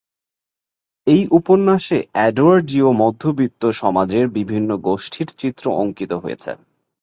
[1.07, 1.97] এই উপন্যাসে
[2.27, 6.51] এডওয়ার্ডীয় মধ্যবিত্ত সমাজের বিভিন্ন গোষ্ঠীর চিত্র অঙ্কিত হয়েছে।